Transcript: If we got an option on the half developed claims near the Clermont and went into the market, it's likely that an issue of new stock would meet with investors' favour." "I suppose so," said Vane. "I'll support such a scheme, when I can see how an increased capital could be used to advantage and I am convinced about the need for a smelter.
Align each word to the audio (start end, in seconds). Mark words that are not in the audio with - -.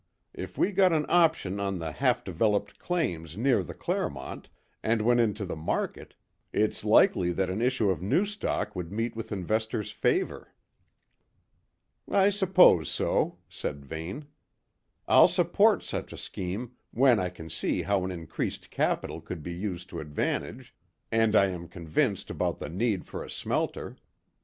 If 0.33 0.57
we 0.57 0.71
got 0.71 0.91
an 0.93 1.05
option 1.09 1.59
on 1.59 1.77
the 1.77 1.91
half 1.91 2.23
developed 2.23 2.79
claims 2.79 3.37
near 3.37 3.61
the 3.61 3.75
Clermont 3.75 4.49
and 4.81 5.03
went 5.03 5.19
into 5.19 5.45
the 5.45 5.55
market, 5.55 6.15
it's 6.51 6.83
likely 6.83 7.31
that 7.33 7.51
an 7.51 7.61
issue 7.61 7.91
of 7.91 8.01
new 8.01 8.25
stock 8.25 8.75
would 8.75 8.91
meet 8.91 9.15
with 9.15 9.31
investors' 9.31 9.91
favour." 9.91 10.55
"I 12.09 12.31
suppose 12.31 12.89
so," 12.89 13.37
said 13.47 13.85
Vane. 13.85 14.25
"I'll 15.07 15.27
support 15.27 15.83
such 15.83 16.11
a 16.11 16.17
scheme, 16.17 16.71
when 16.89 17.19
I 17.19 17.29
can 17.29 17.47
see 17.47 17.83
how 17.83 18.03
an 18.03 18.09
increased 18.09 18.71
capital 18.71 19.21
could 19.21 19.43
be 19.43 19.53
used 19.53 19.87
to 19.91 19.99
advantage 19.99 20.73
and 21.11 21.35
I 21.35 21.49
am 21.49 21.67
convinced 21.67 22.31
about 22.31 22.57
the 22.57 22.69
need 22.69 23.05
for 23.05 23.23
a 23.23 23.29
smelter. 23.29 23.97